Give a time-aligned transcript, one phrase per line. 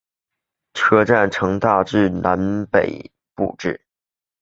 [0.73, 3.13] 车站呈大致南北向
[3.45, 3.79] 布置。